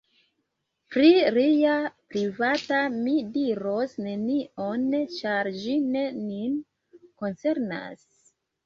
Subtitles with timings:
[0.93, 1.75] Pri lia
[2.15, 6.61] privata mi diros nenion; ĉar ĝi ne nin
[7.05, 8.07] koncernas.